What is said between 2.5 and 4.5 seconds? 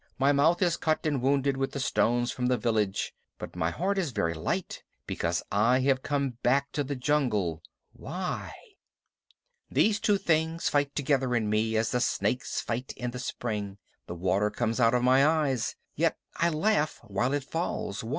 village, but my heart is very